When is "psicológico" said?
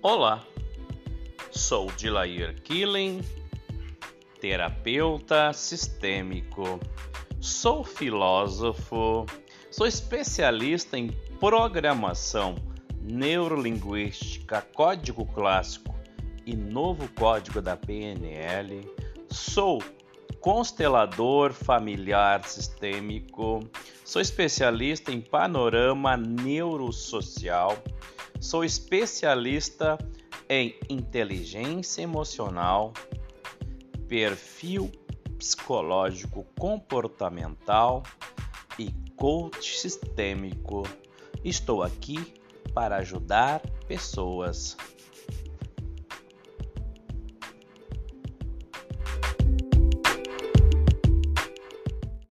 35.36-36.46